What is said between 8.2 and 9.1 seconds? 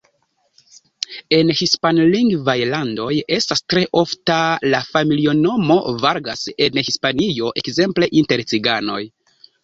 inter ciganoj.